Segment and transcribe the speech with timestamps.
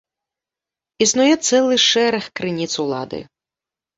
[1.05, 3.19] Існуе цэлы шэраг крыніц улады.